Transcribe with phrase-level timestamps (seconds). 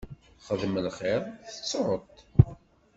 [0.45, 2.17] Xdem lxir, tettuḍ-t.